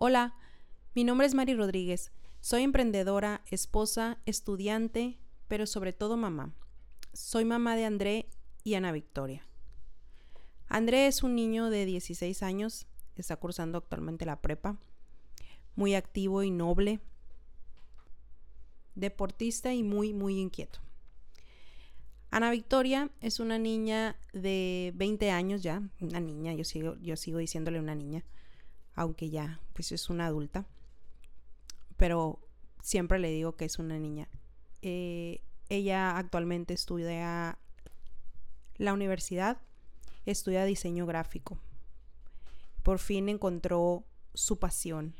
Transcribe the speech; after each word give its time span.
Hola, 0.00 0.36
mi 0.94 1.02
nombre 1.02 1.26
es 1.26 1.34
Mari 1.34 1.56
Rodríguez. 1.56 2.12
Soy 2.38 2.62
emprendedora, 2.62 3.42
esposa, 3.50 4.18
estudiante, 4.26 5.18
pero 5.48 5.66
sobre 5.66 5.92
todo 5.92 6.16
mamá. 6.16 6.54
Soy 7.12 7.44
mamá 7.44 7.74
de 7.74 7.84
André 7.84 8.28
y 8.62 8.74
Ana 8.74 8.92
Victoria. 8.92 9.44
André 10.68 11.08
es 11.08 11.24
un 11.24 11.34
niño 11.34 11.68
de 11.68 11.84
16 11.84 12.44
años, 12.44 12.86
está 13.16 13.34
cursando 13.34 13.78
actualmente 13.78 14.24
la 14.24 14.40
prepa, 14.40 14.76
muy 15.74 15.96
activo 15.96 16.44
y 16.44 16.52
noble, 16.52 17.00
deportista 18.94 19.74
y 19.74 19.82
muy, 19.82 20.14
muy 20.14 20.38
inquieto. 20.38 20.78
Ana 22.30 22.52
Victoria 22.52 23.10
es 23.20 23.40
una 23.40 23.58
niña 23.58 24.16
de 24.32 24.92
20 24.94 25.32
años 25.32 25.64
ya, 25.64 25.82
una 26.00 26.20
niña, 26.20 26.54
yo 26.54 26.62
sigo, 26.62 26.94
yo 27.02 27.16
sigo 27.16 27.38
diciéndole 27.38 27.80
una 27.80 27.96
niña, 27.96 28.24
aunque 28.98 29.30
ya 29.30 29.60
pues 29.74 29.92
es 29.92 30.10
una 30.10 30.26
adulta, 30.26 30.66
pero 31.96 32.40
siempre 32.82 33.20
le 33.20 33.30
digo 33.30 33.56
que 33.56 33.64
es 33.64 33.78
una 33.78 33.96
niña. 33.96 34.28
Eh, 34.82 35.40
ella 35.68 36.16
actualmente 36.16 36.74
estudia 36.74 37.58
la 38.76 38.92
universidad, 38.92 39.58
estudia 40.26 40.64
diseño 40.64 41.06
gráfico. 41.06 41.58
Por 42.82 42.98
fin 42.98 43.28
encontró 43.28 44.04
su 44.34 44.58
pasión, 44.58 45.14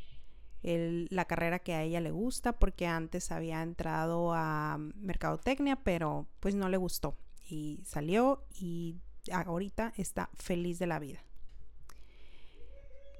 la 0.63 1.27
carrera 1.27 1.61
que 1.61 1.75
a 1.75 1.85
ella 1.85 2.01
le 2.01 2.11
gusta, 2.11 2.59
porque 2.59 2.89
antes 2.89 3.31
había 3.31 3.63
entrado 3.63 4.33
a 4.35 4.77
mercadotecnia, 4.97 5.77
pero 5.77 6.27
pues 6.41 6.57
no 6.57 6.69
le 6.69 6.79
gustó 6.79 7.17
y 7.49 7.81
salió 7.85 8.45
y 8.59 8.97
ahorita 9.33 9.93
está 9.97 10.31
feliz 10.35 10.81
de 10.81 10.89
la 10.89 10.99
vida. 10.99 11.28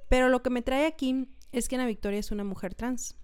Pero 0.09 0.29
lo 0.29 0.43
que 0.43 0.51
me 0.51 0.63
trae 0.63 0.87
aquí 0.87 1.29
es 1.53 1.69
que 1.69 1.77
Ana 1.77 1.87
Victoria 1.87 2.19
es 2.19 2.31
una 2.31 2.45
mujer 2.45 2.75
trans. 2.75 3.17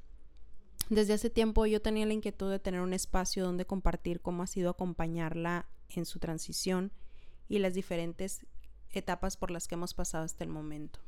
Desde 0.91 1.15
hace 1.15 1.31
tiempo 1.31 1.65
yo 1.67 1.81
tenía 1.81 2.05
la 2.05 2.13
inquietud 2.13 2.51
de 2.51 2.59
tener 2.59 2.81
un 2.81 2.93
espacio 2.93 3.45
donde 3.45 3.65
compartir 3.65 4.21
cómo 4.21 4.43
ha 4.43 4.47
sido 4.47 4.71
acompañarla 4.71 5.67
en 5.89 6.05
su 6.05 6.19
transición 6.19 6.93
y 7.49 7.59
las 7.59 7.75
diferentes 7.75 8.47
etapas 8.91 9.37
por 9.37 9.51
las 9.51 9.67
que 9.67 9.77
hemos 9.77 9.95
pasado 9.95 10.25
hasta 10.25 10.45
el 10.45 10.51
momento. 10.51 11.01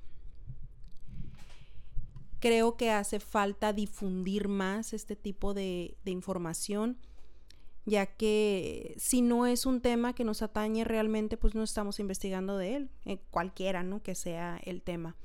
Creo 2.39 2.77
que 2.77 2.91
hace 2.91 3.21
falta 3.21 3.73
difundir 3.73 4.49
más 4.49 4.93
este 4.93 5.17
tipo 5.17 5.55
de, 5.55 5.97
información, 6.05 6.99
ya 7.87 8.07
que 8.07 8.95
si 8.99 9.23
no 9.23 9.47
es 9.47 9.67
un 9.67 9.81
tema 9.81 10.15
que 10.15 10.25
nos 10.25 10.43
atañe 10.43 10.85
realmente, 10.85 11.37
pues 11.37 11.55
no 11.55 11.63
estamos 11.63 11.99
investigando 11.99 12.59
de 12.59 12.77
él, 12.77 12.91
eh, 13.05 13.19
cualquiera, 13.31 13.83
¿no? 13.83 14.03
Que 14.03 14.15
sea 14.15 14.61
el 14.65 14.83
tema. 14.83 15.17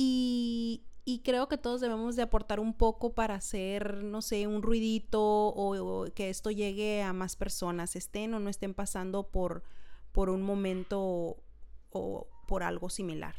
Y, 0.00 0.84
creo 1.24 1.48
que 1.48 1.58
todos 1.58 1.80
debemos 1.80 2.14
de 2.14 2.22
aportar 2.22 2.60
un 2.60 2.72
poco 2.72 3.12
para 3.12 3.34
hacer, 3.34 4.04
no 4.04 4.22
sé, 4.22 4.46
un 4.46 4.62
ruidito 4.62 5.20
o, 5.20 6.04
que 6.14 6.30
esto 6.30 6.52
llegue 6.52 7.02
a 7.02 7.12
más 7.12 7.34
personas, 7.34 7.96
estén 7.96 8.32
o 8.32 8.38
no 8.38 8.48
estén 8.48 8.74
pasando 8.74 9.28
por, 9.28 9.64
por 10.12 10.30
un 10.30 10.42
momento 10.42 11.42
o, 11.90 12.28
por 12.46 12.62
algo 12.62 12.90
similar. 12.90 13.34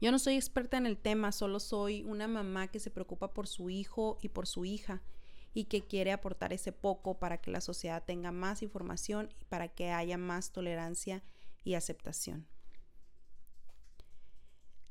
Yo 0.00 0.10
no 0.10 0.18
soy 0.18 0.36
experta 0.36 0.78
en 0.78 0.86
el 0.86 0.96
tema, 0.96 1.30
solo 1.30 1.60
soy 1.60 2.02
una 2.04 2.26
mamá 2.26 2.68
que 2.68 2.80
se 2.80 2.90
preocupa 2.90 3.34
por 3.34 3.46
su 3.46 3.68
hijo 3.68 4.16
y 4.22 4.30
por 4.30 4.46
su 4.46 4.64
hija 4.64 5.02
y 5.52 5.64
que 5.64 5.82
quiere 5.82 6.12
aportar 6.12 6.54
ese 6.54 6.72
poco 6.72 7.18
para 7.18 7.38
que 7.42 7.50
la 7.50 7.60
sociedad 7.60 8.02
tenga 8.02 8.32
más 8.32 8.62
información 8.62 9.28
y 9.38 9.44
para 9.44 9.68
que 9.68 9.90
haya 9.90 10.16
más 10.16 10.52
tolerancia 10.52 11.22
y 11.64 11.74
aceptación. 11.74 12.46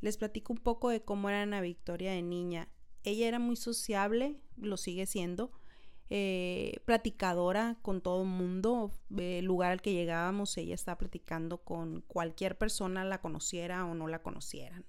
Les 0.02 0.18
platico 0.18 0.54
un 0.54 0.60
poco 0.60 0.90
de 0.90 1.02
cómo 1.02 1.30
era 1.30 1.42
Ana 1.42 1.62
Victoria 1.62 2.12
de 2.12 2.22
niña. 2.22 2.70
Ella 3.04 3.28
era 3.28 3.40
muy 3.40 3.56
sociable, 3.56 4.40
lo 4.58 4.78
sigue 4.78 5.06
siendo, 5.06 5.52
eh, 6.10 6.82
platicadora 6.86 7.78
con 7.82 8.02
todo 8.02 8.24
el 8.24 8.30
mundo. 8.30 8.92
El 9.16 9.46
lugar 9.46 9.72
al 9.72 9.82
que 9.82 9.94
llegábamos, 9.94 10.58
ella 10.58 10.76
estaba 10.76 10.98
platicando 10.98 11.60
con 11.60 12.02
cualquier 12.02 12.58
persona, 12.58 13.04
la 13.04 13.22
conociera 13.22 13.86
o 13.86 13.94
no 13.94 14.08
la 14.08 14.22
conocieran. 14.22 14.86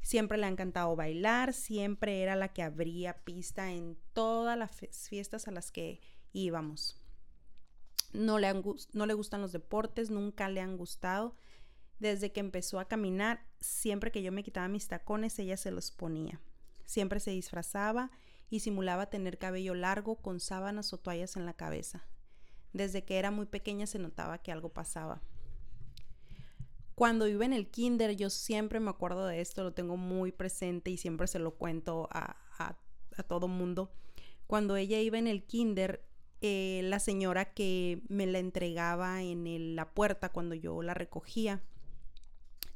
Siempre 0.00 0.36
le 0.36 0.46
ha 0.46 0.50
encantado 0.50 0.94
bailar, 0.96 1.54
siempre 1.54 2.20
era 2.20 2.36
la 2.36 2.52
que 2.52 2.62
abría 2.62 3.24
pista 3.24 3.72
en 3.72 3.96
todas 4.12 4.58
las 4.58 4.70
fiestas 5.08 5.48
a 5.48 5.50
las 5.50 5.70
que 5.70 6.00
íbamos. 6.32 7.00
No 8.12 8.38
le, 8.38 8.52
no 8.92 9.06
le 9.06 9.14
gustan 9.14 9.40
los 9.40 9.52
deportes, 9.52 10.10
nunca 10.10 10.48
le 10.48 10.60
han 10.60 10.76
gustado. 10.76 11.36
Desde 11.98 12.32
que 12.32 12.40
empezó 12.40 12.80
a 12.80 12.88
caminar, 12.88 13.46
siempre 13.60 14.10
que 14.10 14.22
yo 14.22 14.32
me 14.32 14.42
quitaba 14.42 14.68
mis 14.68 14.88
tacones, 14.88 15.38
ella 15.38 15.56
se 15.56 15.70
los 15.70 15.90
ponía. 15.90 16.40
Siempre 16.84 17.20
se 17.20 17.30
disfrazaba 17.30 18.10
y 18.50 18.60
simulaba 18.60 19.10
tener 19.10 19.38
cabello 19.38 19.74
largo 19.74 20.16
con 20.16 20.40
sábanas 20.40 20.92
o 20.92 20.98
toallas 20.98 21.36
en 21.36 21.46
la 21.46 21.54
cabeza. 21.54 22.06
Desde 22.72 23.04
que 23.04 23.18
era 23.18 23.30
muy 23.30 23.46
pequeña 23.46 23.86
se 23.86 23.98
notaba 23.98 24.38
que 24.38 24.52
algo 24.52 24.68
pasaba. 24.70 25.22
Cuando 26.94 27.26
iba 27.26 27.44
en 27.44 27.52
el 27.52 27.68
kinder, 27.68 28.16
yo 28.16 28.30
siempre 28.30 28.78
me 28.78 28.90
acuerdo 28.90 29.26
de 29.26 29.40
esto, 29.40 29.64
lo 29.64 29.72
tengo 29.72 29.96
muy 29.96 30.30
presente 30.30 30.90
y 30.90 30.96
siempre 30.96 31.26
se 31.26 31.40
lo 31.40 31.52
cuento 31.56 32.08
a, 32.12 32.36
todo 33.28 33.48
mundo. 33.48 33.92
Cuando 34.46 34.76
ella 34.76 35.00
iba 35.00 35.18
en 35.18 35.26
el 35.26 35.44
kinder, 35.44 36.04
eh, 36.40 36.82
la 36.84 36.98
señora 36.98 37.54
que 37.54 38.02
me 38.08 38.26
la 38.26 38.38
entregaba 38.38 39.22
en 39.22 39.76
la 39.76 39.94
puerta 39.94 40.30
cuando 40.30 40.54
yo 40.54 40.82
la 40.82 40.94
recogía, 40.94 41.62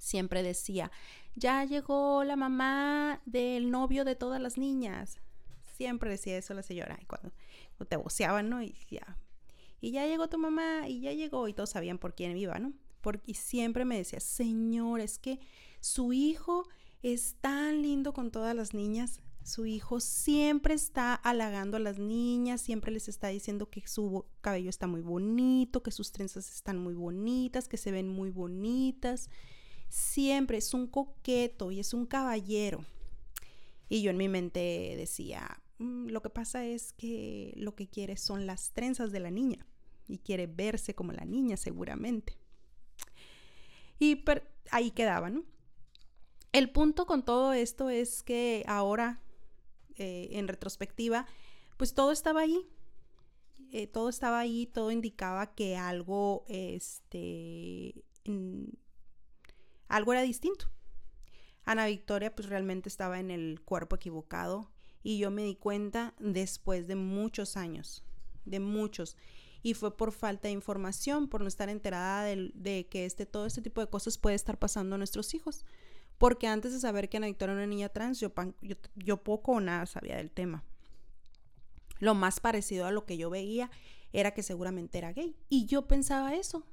siempre 0.08 0.42
decía, 0.42 0.90
ya 1.36 1.64
llegó 1.64 2.24
la 2.24 2.36
mamá 2.36 3.20
del 3.26 3.70
novio 3.70 4.04
de 4.04 4.16
todas 4.16 4.40
las 4.40 4.58
niñas. 4.58 5.20
Siempre 5.76 6.10
decía 6.10 6.36
eso 6.36 6.54
la 6.54 6.62
señora. 6.62 6.98
Y 7.00 7.06
cuando, 7.06 7.30
te 7.88 7.96
voceaban, 7.96 8.48
¿no? 8.48 8.62
Y 8.62 8.74
ya, 8.90 9.16
y 9.80 9.92
ya 9.92 10.06
llegó 10.06 10.28
tu 10.28 10.38
mamá, 10.38 10.88
y 10.88 11.00
ya 11.00 11.12
llegó, 11.12 11.46
y 11.46 11.54
todos 11.54 11.70
sabían 11.70 11.98
por 11.98 12.14
quién 12.14 12.36
iba, 12.36 12.58
¿no? 12.58 12.72
Porque 13.00 13.34
siempre 13.34 13.84
me 13.84 13.96
decía, 13.96 14.18
señor, 14.18 15.00
es 15.00 15.18
que 15.18 15.38
su 15.80 16.12
hijo 16.12 16.68
es 17.02 17.36
tan 17.40 17.82
lindo 17.82 18.12
con 18.12 18.32
todas 18.32 18.56
las 18.56 18.74
niñas. 18.74 19.20
Su 19.44 19.64
hijo 19.64 20.00
siempre 20.00 20.74
está 20.74 21.14
halagando 21.14 21.76
a 21.76 21.80
las 21.80 21.98
niñas, 21.98 22.60
siempre 22.60 22.90
les 22.90 23.08
está 23.08 23.28
diciendo 23.28 23.70
que 23.70 23.86
su 23.86 24.26
cabello 24.40 24.68
está 24.68 24.88
muy 24.88 25.00
bonito, 25.00 25.82
que 25.82 25.92
sus 25.92 26.10
trenzas 26.10 26.52
están 26.52 26.78
muy 26.78 26.94
bonitas, 26.94 27.68
que 27.68 27.76
se 27.76 27.92
ven 27.92 28.08
muy 28.08 28.30
bonitas 28.30 29.30
siempre 29.88 30.58
es 30.58 30.74
un 30.74 30.86
coqueto 30.86 31.70
y 31.70 31.80
es 31.80 31.94
un 31.94 32.06
caballero. 32.06 32.84
Y 33.88 34.02
yo 34.02 34.10
en 34.10 34.16
mi 34.16 34.28
mente 34.28 34.94
decía, 34.96 35.62
mm, 35.78 36.08
lo 36.08 36.22
que 36.22 36.30
pasa 36.30 36.64
es 36.64 36.92
que 36.92 37.52
lo 37.56 37.74
que 37.74 37.88
quiere 37.88 38.16
son 38.16 38.46
las 38.46 38.72
trenzas 38.72 39.12
de 39.12 39.20
la 39.20 39.30
niña 39.30 39.66
y 40.06 40.18
quiere 40.18 40.46
verse 40.46 40.94
como 40.94 41.12
la 41.12 41.24
niña 41.24 41.56
seguramente. 41.56 42.36
Y 43.98 44.24
ahí 44.70 44.90
quedaba, 44.90 45.30
¿no? 45.30 45.44
El 46.52 46.70
punto 46.70 47.06
con 47.06 47.24
todo 47.24 47.52
esto 47.52 47.90
es 47.90 48.22
que 48.22 48.64
ahora, 48.66 49.20
eh, 49.96 50.28
en 50.32 50.48
retrospectiva, 50.48 51.26
pues 51.76 51.94
todo 51.94 52.12
estaba 52.12 52.40
ahí. 52.40 52.66
Eh, 53.70 53.86
todo 53.86 54.08
estaba 54.08 54.38
ahí, 54.38 54.66
todo 54.66 54.90
indicaba 54.90 55.54
que 55.54 55.76
algo, 55.76 56.44
este, 56.48 58.02
algo 59.88 60.12
era 60.12 60.22
distinto. 60.22 60.70
Ana 61.64 61.86
Victoria 61.86 62.34
pues 62.34 62.48
realmente 62.48 62.88
estaba 62.88 63.20
en 63.20 63.30
el 63.30 63.60
cuerpo 63.62 63.96
equivocado 63.96 64.70
y 65.02 65.18
yo 65.18 65.30
me 65.30 65.42
di 65.42 65.54
cuenta 65.54 66.14
después 66.18 66.86
de 66.86 66.96
muchos 66.96 67.56
años, 67.56 68.02
de 68.44 68.60
muchos. 68.60 69.16
Y 69.62 69.74
fue 69.74 69.96
por 69.96 70.12
falta 70.12 70.48
de 70.48 70.52
información, 70.52 71.28
por 71.28 71.40
no 71.40 71.48
estar 71.48 71.68
enterada 71.68 72.24
de, 72.24 72.86
que 72.90 73.04
este, 73.04 73.26
todo 73.26 73.46
este 73.46 73.60
tipo 73.60 73.80
de 73.80 73.88
cosas 73.88 74.16
puede 74.16 74.36
estar 74.36 74.58
pasando 74.58 74.94
a 74.94 74.98
nuestros 74.98 75.34
hijos. 75.34 75.64
Porque 76.16 76.46
antes 76.46 76.72
de 76.72 76.80
saber 76.80 77.08
que 77.08 77.16
Ana 77.16 77.26
Victoria 77.26 77.52
era 77.52 77.62
una 77.62 77.66
niña 77.66 77.88
trans, 77.88 78.18
yo, 78.18 78.32
yo, 78.96 79.22
poco 79.22 79.52
o 79.52 79.60
nada 79.60 79.86
sabía 79.86 80.16
del 80.16 80.30
tema. 80.30 80.64
Lo 82.00 82.14
más 82.14 82.40
parecido 82.40 82.86
a 82.86 82.92
lo 82.92 83.04
que 83.04 83.16
yo 83.16 83.30
veía 83.30 83.70
era 84.12 84.32
que 84.32 84.42
seguramente 84.42 84.98
era 84.98 85.12
gay. 85.12 85.36
Y 85.48 85.66
yo 85.66 85.86
pensaba 85.86 86.34
eso 86.34 86.64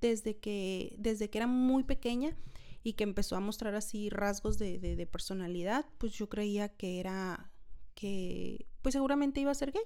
desde 0.00 0.36
que, 0.36 0.94
desde 0.98 1.30
que 1.30 1.38
era 1.38 1.46
muy 1.46 1.84
pequeña 1.84 2.36
y 2.82 2.94
que 2.94 3.04
empezó 3.04 3.36
a 3.36 3.40
mostrar 3.40 3.74
así 3.74 4.10
rasgos 4.10 4.58
de, 4.58 5.08
personalidad, 5.10 5.86
pues 5.98 6.12
yo 6.12 6.28
creía 6.28 6.68
que 6.68 7.00
era, 7.00 7.50
que 7.94 8.66
pues 8.82 8.94
seguramente 8.94 9.40
iba 9.40 9.50
a 9.50 9.54
ser 9.54 9.72
gay. 9.72 9.82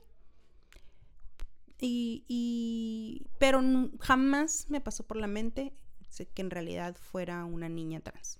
Y, 1.78 3.26
pero 3.38 3.60
jamás 4.00 4.70
me 4.70 4.80
pasó 4.80 5.06
por 5.06 5.18
la 5.18 5.26
mente 5.26 5.74
que 6.24 6.40
en 6.40 6.50
realidad 6.50 6.96
fuera 6.96 7.44
una 7.44 7.68
niña 7.68 8.00
trans. 8.00 8.38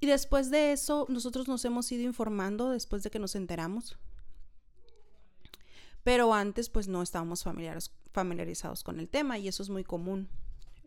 Y 0.00 0.06
después 0.06 0.50
de 0.50 0.72
eso, 0.72 1.06
nosotros 1.08 1.46
nos 1.46 1.64
hemos 1.64 1.92
ido 1.92 2.02
informando 2.02 2.70
después 2.70 3.02
de 3.02 3.10
que 3.10 3.18
nos 3.18 3.36
enteramos. 3.36 3.96
Pero 6.02 6.32
antes, 6.32 6.70
pues 6.70 6.88
no 6.88 7.02
estábamos 7.02 7.44
familiarizados 8.12 8.82
con 8.82 8.98
el 8.98 9.08
tema 9.08 9.38
y 9.38 9.46
eso 9.46 9.62
es 9.62 9.68
muy 9.68 9.84
común. 9.84 10.28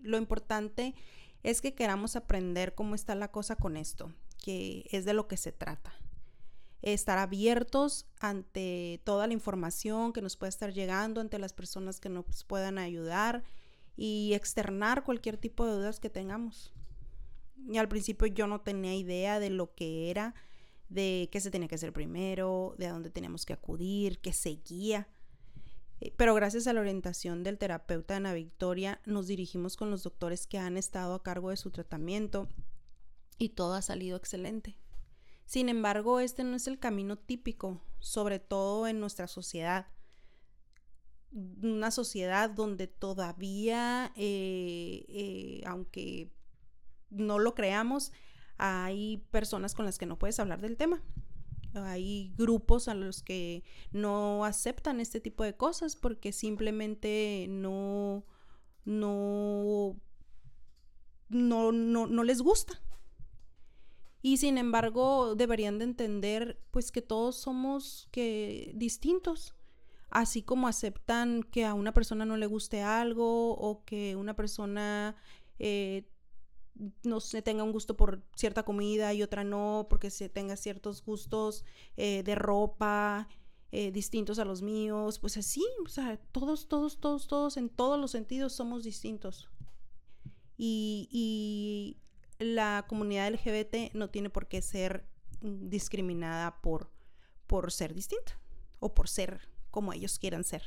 Lo 0.02 0.18
importante 0.18 0.96
es 1.44 1.62
que 1.62 1.76
queramos 1.76 2.16
aprender 2.16 2.74
cómo 2.74 2.96
está 2.96 3.16
la 3.16 3.32
cosa 3.32 3.56
con 3.56 3.78
esto, 3.78 4.12
que 4.42 4.88
es 4.92 5.06
de 5.06 5.14
lo 5.14 5.28
que 5.28 5.38
se 5.38 5.52
trata. 5.52 5.94
Estar 6.82 7.18
abiertos 7.18 8.08
ante 8.20 9.02
toda 9.04 9.28
la 9.28 9.34
información 9.34 10.12
que 10.14 10.22
nos 10.22 10.36
puede 10.36 10.50
estar 10.50 10.74
llegando, 10.74 11.22
ante 11.22 11.40
las 11.40 11.54
personas 11.54 12.00
que 12.00 12.10
nos 12.10 12.44
puedan 12.44 12.78
ayudar 12.78 13.44
y 13.96 14.34
externar 14.34 15.04
cualquier 15.04 15.38
tipo 15.38 15.66
de 15.66 15.74
dudas 15.74 16.00
que 16.00 16.10
tengamos. 16.10 16.74
Y 17.70 17.78
al 17.78 17.88
principio 17.88 18.28
yo 18.28 18.48
no 18.48 18.62
tenía 18.62 18.96
idea 18.96 19.40
de 19.40 19.50
lo 19.50 19.74
que 19.76 20.10
era, 20.10 20.34
de 20.90 21.30
qué 21.32 21.40
se 21.40 21.52
tenía 21.52 21.68
que 21.68 21.76
hacer 21.76 21.94
primero, 21.94 22.76
de 22.78 22.88
a 22.88 22.92
dónde 22.92 23.10
teníamos 23.10 23.46
que 23.46 23.54
acudir, 23.54 24.20
qué 24.20 24.34
seguía. 24.34 25.08
Eh, 26.04 26.14
pero 26.18 26.36
gracias 26.36 26.68
a 26.68 26.74
la 26.74 26.82
orientación 26.82 27.44
del 27.44 27.58
terapeuta 27.58 28.18
Ana 28.18 28.34
Victoria, 28.34 29.00
nos 29.06 29.28
dirigimos 29.28 29.78
con 29.78 29.90
los 29.90 30.04
doctores 30.04 30.48
que 30.48 30.58
han 30.58 30.76
estado 30.76 31.14
a 31.14 31.24
cargo 31.24 31.50
de 31.50 31.56
su 31.56 31.72
tratamiento 31.72 32.50
y 33.38 33.50
todo 33.50 33.74
ha 33.74 33.82
salido 33.82 34.18
excelente. 34.18 34.76
Sin 35.46 35.70
embargo, 35.70 36.20
este 36.20 36.44
no 36.44 36.58
es 36.58 36.68
el 36.68 36.78
camino 36.78 37.18
típico, 37.18 37.82
sobre 38.00 38.40
todo 38.40 38.86
en 38.88 39.00
nuestra 39.00 39.28
sociedad. 39.28 39.88
Una 41.32 41.90
sociedad 41.90 42.50
donde 42.50 42.88
todavía, 42.88 44.12
eh, 44.18 45.06
eh, 45.08 45.62
aunque 45.66 46.34
no 47.12 47.40
lo 47.40 47.56
creamos, 47.56 48.12
hay 48.58 49.26
personas 49.32 49.74
con 49.74 49.86
las 49.86 49.98
que 49.98 50.06
no 50.06 50.20
puedes 50.20 50.38
hablar 50.42 50.60
del 50.60 50.76
tema. 50.76 51.02
Hay 51.74 52.34
grupos 52.38 52.88
a 52.88 52.94
los 52.94 53.24
que 53.24 53.64
no 53.92 54.46
aceptan 54.46 55.00
este 55.00 55.20
tipo 55.20 55.44
de 55.44 55.56
cosas 55.56 55.96
porque 55.96 56.32
simplemente 56.32 57.48
no, 57.50 58.26
no, 58.86 59.96
no, 61.30 61.72
no, 61.72 62.24
les 62.24 62.42
gusta. 62.42 62.82
Y 64.22 64.38
sin 64.38 64.58
embargo, 64.58 65.36
deberían 65.36 65.80
de 65.80 65.86
entender 65.86 66.62
pues 66.72 66.92
que 66.92 67.02
todos 67.02 67.36
somos 67.36 68.08
que 68.12 68.72
distintos. 68.76 69.56
Así 70.10 70.44
como 70.44 70.68
aceptan 70.68 71.42
que 71.42 71.66
a 71.66 71.74
una 71.74 71.94
persona 71.94 72.24
no 72.24 72.38
le 72.38 72.46
guste 72.46 72.84
algo 72.84 73.56
o 73.56 73.84
que 73.84 74.16
una 74.16 74.36
persona 74.36 75.16
eh, 75.58 76.08
no 77.04 77.20
se 77.20 77.42
tenga 77.42 77.64
un 77.64 77.72
gusto 77.72 77.96
por 77.96 78.24
cierta 78.36 78.64
comida 78.64 79.14
y 79.14 79.24
otra 79.24 79.44
no, 79.44 79.88
porque 79.90 80.10
se 80.10 80.30
tenga 80.30 80.56
ciertos 80.56 81.04
gustos 81.04 81.66
eh, 81.98 82.24
de 82.24 82.36
ropa 82.36 83.28
eh, 83.72 83.92
distintos 83.92 84.40
a 84.40 84.46
los 84.46 84.62
míos, 84.62 85.20
pues 85.20 85.38
así, 85.38 85.66
o 85.86 85.90
sea, 85.90 86.18
todos, 86.32 86.68
todos, 86.68 87.00
todos, 87.00 87.28
todos, 87.28 87.58
en 87.58 87.70
todos 87.70 88.00
los 88.00 88.12
sentidos 88.12 88.54
somos 88.54 88.84
distintos. 88.84 89.50
Y, 90.58 91.10
y 91.12 91.98
la 92.44 92.86
comunidad 92.88 93.34
LGBT 93.34 93.94
no 93.94 94.10
tiene 94.10 94.30
por 94.30 94.48
qué 94.48 94.62
ser 94.62 95.08
discriminada 95.42 96.62
por, 96.62 96.92
por 97.48 97.72
ser 97.72 97.94
distinta 97.94 98.40
o 98.80 98.94
por 98.94 99.08
ser 99.08 99.50
como 99.72 99.94
ellos 99.94 100.20
quieran 100.20 100.44
ser. 100.44 100.64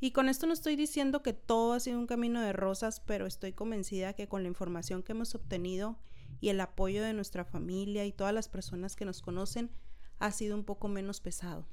Y 0.00 0.12
con 0.12 0.28
esto 0.28 0.46
no 0.46 0.52
estoy 0.52 0.76
diciendo 0.76 1.22
que 1.22 1.32
todo 1.32 1.72
ha 1.72 1.80
sido 1.80 1.98
un 1.98 2.06
camino 2.06 2.40
de 2.40 2.52
rosas, 2.52 3.00
pero 3.00 3.26
estoy 3.26 3.52
convencida 3.52 4.12
que 4.12 4.28
con 4.28 4.42
la 4.42 4.48
información 4.48 5.02
que 5.02 5.12
hemos 5.12 5.34
obtenido 5.34 5.98
y 6.40 6.50
el 6.50 6.60
apoyo 6.60 7.02
de 7.02 7.14
nuestra 7.14 7.44
familia 7.44 8.06
y 8.06 8.12
todas 8.12 8.32
las 8.32 8.48
personas 8.48 8.94
que 8.94 9.04
nos 9.04 9.22
conocen, 9.22 9.70
ha 10.20 10.30
sido 10.30 10.54
un 10.56 10.64
poco 10.64 10.88
menos 10.88 11.20
pesado. 11.20 11.66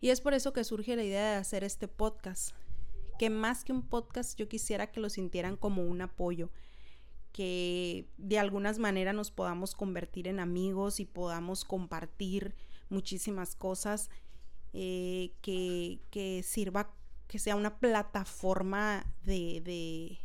Y 0.00 0.10
es 0.10 0.20
por 0.20 0.34
eso 0.34 0.52
que 0.52 0.64
surge 0.64 0.94
la 0.94 1.04
idea 1.04 1.30
de 1.30 1.36
hacer 1.36 1.64
este 1.64 1.88
podcast, 1.88 2.54
que 3.18 3.30
más 3.30 3.64
que 3.64 3.72
un 3.72 3.82
podcast 3.82 4.38
yo 4.38 4.46
quisiera 4.48 4.92
que 4.92 5.00
lo 5.00 5.08
sintieran 5.08 5.56
como 5.56 5.82
un 5.84 6.02
apoyo, 6.02 6.50
que 7.32 8.10
de 8.18 8.38
algunas 8.38 8.78
maneras 8.78 9.14
nos 9.14 9.30
podamos 9.30 9.74
convertir 9.74 10.28
en 10.28 10.38
amigos 10.38 11.00
y 11.00 11.06
podamos 11.06 11.64
compartir 11.64 12.54
muchísimas 12.88 13.56
cosas 13.56 14.10
eh, 14.78 15.32
que, 15.40 16.42
sirva, 16.44 16.92
que 17.28 17.38
sea 17.38 17.56
una 17.56 17.78
plataforma 17.78 19.06
de, 19.24 20.18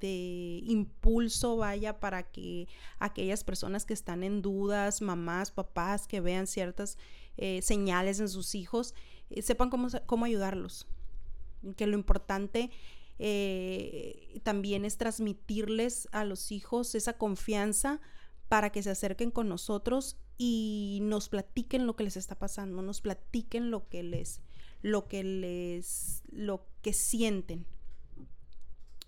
de, 0.00 0.62
impulso, 0.66 1.56
vaya, 1.56 2.00
para 2.00 2.24
que 2.24 2.66
aquellas 2.98 3.44
personas 3.44 3.86
que 3.86 3.94
están 3.94 4.24
en 4.24 4.42
dudas, 4.42 5.00
mamás, 5.00 5.52
papás, 5.52 6.08
que 6.08 6.20
vean 6.20 6.48
ciertas 6.48 6.98
eh, 7.36 7.62
señales 7.62 8.18
en 8.18 8.28
sus 8.28 8.56
hijos, 8.56 8.92
eh, 9.30 9.40
sepan 9.40 9.70
cómo, 9.70 9.86
cómo 10.06 10.24
ayudarlos. 10.24 10.88
Que 11.76 11.86
lo 11.86 11.94
importante 11.94 12.70
también 14.42 14.84
es 14.84 14.96
transmitirles 14.96 16.08
a 16.10 16.24
los 16.24 16.50
hijos 16.50 16.96
esa 16.96 17.18
confianza 17.18 18.00
para 18.48 18.70
que 18.70 18.82
se 18.82 18.90
acerquen 18.90 19.30
con 19.30 19.48
nosotros 19.48 20.16
y 20.42 21.00
nos 21.02 21.28
platiquen 21.28 21.86
lo 21.86 21.96
que 21.96 22.04
les 22.04 22.16
está 22.16 22.34
pasando, 22.34 22.80
nos 22.80 23.02
platiquen 23.02 23.70
lo 23.70 23.90
que 23.90 24.02
les, 24.02 24.40
lo 24.80 25.06
que 25.06 25.22
les, 25.22 26.22
lo 26.32 26.64
que 26.80 26.94
sienten. 26.94 27.66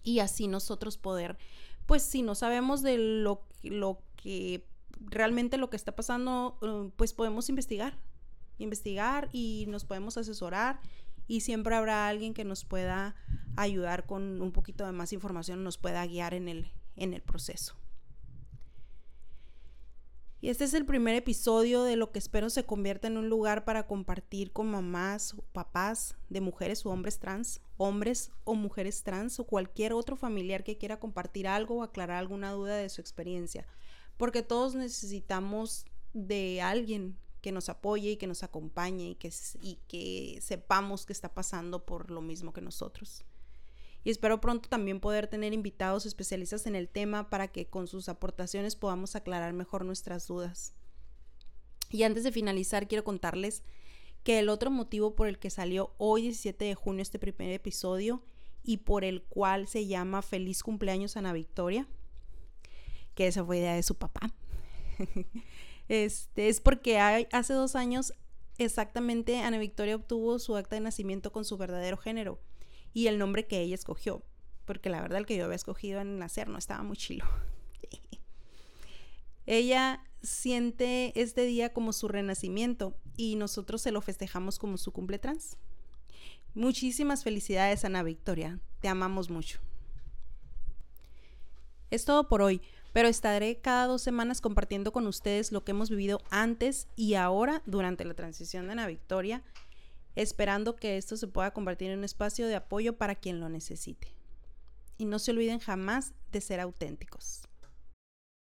Y 0.02 0.18
así 0.18 0.46
nosotros 0.46 0.98
poder, 0.98 1.38
pues 1.86 2.02
si 2.02 2.20
no 2.20 2.34
sabemos 2.34 2.82
de 2.82 2.98
lo, 2.98 3.46
lo 3.62 4.02
que 4.16 4.66
realmente 5.00 5.56
lo 5.56 5.70
que 5.70 5.76
está 5.76 5.96
pasando, 5.96 6.58
eh, 6.60 6.90
pues 6.96 7.14
podemos 7.14 7.48
investigar, 7.48 7.96
investigar 8.58 9.30
y 9.32 9.64
nos 9.68 9.86
podemos 9.86 10.18
asesorar 10.18 10.80
y 11.28 11.40
siempre 11.40 11.74
habrá 11.74 12.08
alguien 12.08 12.34
que 12.34 12.44
nos 12.44 12.66
pueda 12.66 13.16
ayudar 13.56 14.04
con 14.04 14.42
un 14.42 14.52
poquito 14.52 14.84
de 14.84 14.92
más 14.92 15.14
información, 15.14 15.64
nos 15.64 15.78
pueda 15.78 16.06
guiar 16.06 16.34
en 16.34 16.48
el, 16.48 16.70
en 16.94 17.14
el 17.14 17.22
proceso. 17.22 17.81
Y 20.42 20.50
este 20.50 20.64
es 20.64 20.74
el 20.74 20.84
primer 20.84 21.14
episodio 21.14 21.84
de 21.84 21.94
lo 21.94 22.10
que 22.10 22.18
espero 22.18 22.50
se 22.50 22.66
convierta 22.66 23.06
en 23.06 23.16
un 23.16 23.28
lugar 23.28 23.64
para 23.64 23.86
compartir 23.86 24.50
con 24.50 24.68
mamás, 24.68 25.34
o 25.34 25.42
papás 25.52 26.16
de 26.30 26.40
mujeres 26.40 26.84
o 26.84 26.90
hombres 26.90 27.20
trans, 27.20 27.60
hombres 27.76 28.32
o 28.42 28.56
mujeres 28.56 29.04
trans 29.04 29.38
o 29.38 29.44
cualquier 29.44 29.92
otro 29.92 30.16
familiar 30.16 30.64
que 30.64 30.78
quiera 30.78 30.98
compartir 30.98 31.46
algo 31.46 31.76
o 31.76 31.82
aclarar 31.84 32.16
alguna 32.16 32.50
duda 32.50 32.76
de 32.76 32.88
su 32.88 33.00
experiencia. 33.00 33.68
Porque 34.16 34.42
todos 34.42 34.74
necesitamos 34.74 35.86
de 36.12 36.60
alguien 36.60 37.16
que 37.40 37.52
nos 37.52 37.68
apoye 37.68 38.10
y 38.10 38.16
que 38.16 38.26
nos 38.26 38.42
acompañe 38.42 39.10
y 39.10 39.14
que, 39.14 39.32
y 39.60 39.76
que 39.86 40.40
sepamos 40.42 41.06
que 41.06 41.12
está 41.12 41.32
pasando 41.32 41.86
por 41.86 42.10
lo 42.10 42.20
mismo 42.20 42.52
que 42.52 42.62
nosotros 42.62 43.24
y 44.04 44.10
espero 44.10 44.40
pronto 44.40 44.68
también 44.68 45.00
poder 45.00 45.28
tener 45.28 45.52
invitados 45.52 46.06
especialistas 46.06 46.66
en 46.66 46.74
el 46.74 46.88
tema 46.88 47.30
para 47.30 47.48
que 47.48 47.66
con 47.66 47.86
sus 47.86 48.08
aportaciones 48.08 48.76
podamos 48.76 49.14
aclarar 49.14 49.52
mejor 49.52 49.84
nuestras 49.84 50.26
dudas. 50.26 50.74
Y 51.90 52.02
antes 52.04 52.24
de 52.24 52.32
finalizar, 52.32 52.88
quiero 52.88 53.04
contarles 53.04 53.62
que 54.24 54.38
el 54.38 54.48
otro 54.48 54.70
motivo 54.70 55.14
por 55.14 55.28
el 55.28 55.38
que 55.38 55.50
salió 55.50 55.94
hoy 55.98 56.22
17 56.22 56.64
de 56.64 56.74
junio 56.74 57.02
este 57.02 57.18
primer 57.18 57.52
episodio 57.52 58.22
y 58.64 58.78
por 58.78 59.04
el 59.04 59.22
cual 59.22 59.66
se 59.66 59.86
llama 59.86 60.22
Feliz 60.22 60.62
cumpleaños 60.62 61.16
Ana 61.16 61.32
Victoria, 61.32 61.86
que 63.14 63.26
esa 63.26 63.44
fue 63.44 63.58
idea 63.58 63.74
de 63.74 63.82
su 63.82 63.96
papá, 63.96 64.32
este, 65.88 66.48
es 66.48 66.60
porque 66.60 66.98
hace 66.98 67.52
dos 67.52 67.74
años 67.74 68.14
exactamente 68.58 69.38
Ana 69.38 69.58
Victoria 69.58 69.96
obtuvo 69.96 70.38
su 70.38 70.56
acta 70.56 70.76
de 70.76 70.80
nacimiento 70.80 71.32
con 71.32 71.44
su 71.44 71.56
verdadero 71.56 71.96
género 71.96 72.38
y 72.92 73.06
el 73.06 73.18
nombre 73.18 73.46
que 73.46 73.60
ella 73.60 73.74
escogió, 73.74 74.22
porque 74.64 74.90
la 74.90 75.00
verdad 75.00 75.18
el 75.18 75.26
que 75.26 75.36
yo 75.36 75.44
había 75.44 75.56
escogido 75.56 76.00
en 76.00 76.18
nacer 76.18 76.48
no 76.48 76.58
estaba 76.58 76.82
muy 76.82 76.96
chilo. 76.96 77.24
ella 79.46 80.02
siente 80.22 81.12
este 81.20 81.42
día 81.42 81.72
como 81.72 81.92
su 81.92 82.08
renacimiento 82.08 82.96
y 83.16 83.36
nosotros 83.36 83.82
se 83.82 83.92
lo 83.92 84.00
festejamos 84.00 84.58
como 84.58 84.76
su 84.76 84.92
cumple 84.92 85.18
trans. 85.18 85.56
Muchísimas 86.54 87.24
felicidades 87.24 87.84
Ana 87.84 88.02
Victoria, 88.02 88.60
te 88.80 88.88
amamos 88.88 89.30
mucho. 89.30 89.58
Es 91.90 92.04
todo 92.04 92.28
por 92.28 92.40
hoy, 92.40 92.62
pero 92.92 93.08
estaré 93.08 93.60
cada 93.60 93.86
dos 93.86 94.02
semanas 94.02 94.40
compartiendo 94.40 94.92
con 94.92 95.06
ustedes 95.06 95.52
lo 95.52 95.64
que 95.64 95.72
hemos 95.72 95.90
vivido 95.90 96.22
antes 96.30 96.88
y 96.96 97.14
ahora 97.14 97.62
durante 97.66 98.04
la 98.04 98.14
transición 98.14 98.66
de 98.66 98.72
Ana 98.72 98.86
Victoria 98.86 99.42
esperando 100.14 100.76
que 100.76 100.96
esto 100.96 101.16
se 101.16 101.28
pueda 101.28 101.52
convertir 101.52 101.90
en 101.90 101.98
un 101.98 102.04
espacio 102.04 102.46
de 102.46 102.56
apoyo 102.56 102.96
para 102.96 103.14
quien 103.14 103.40
lo 103.40 103.48
necesite. 103.48 104.14
Y 104.98 105.04
no 105.04 105.18
se 105.18 105.30
olviden 105.30 105.58
jamás 105.58 106.12
de 106.30 106.40
ser 106.40 106.60
auténticos. 106.60 107.48